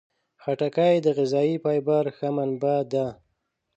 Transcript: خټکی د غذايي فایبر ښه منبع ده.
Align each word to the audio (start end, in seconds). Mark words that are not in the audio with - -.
خټکی 0.43 0.95
د 1.01 1.07
غذايي 1.17 1.55
فایبر 1.63 2.05
ښه 2.17 2.29
منبع 2.35 2.79
ده. 2.91 3.07